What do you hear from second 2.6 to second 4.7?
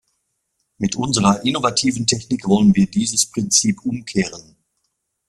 wir dieses Prinzip umkehren.